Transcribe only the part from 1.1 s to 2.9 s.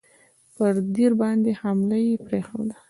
باندي حمله یې پرېښوده.